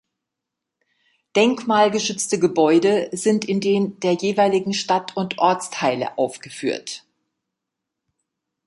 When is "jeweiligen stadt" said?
4.13-5.15